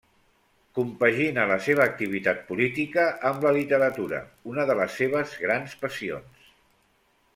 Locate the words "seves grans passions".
5.03-6.51